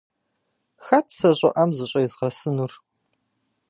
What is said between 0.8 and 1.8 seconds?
Хэт сэ щӀыӀэм